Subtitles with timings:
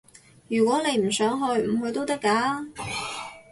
[0.47, 2.71] 如果你唔想去，唔去都得㗎